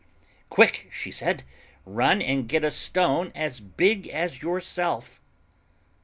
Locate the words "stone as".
2.71-3.59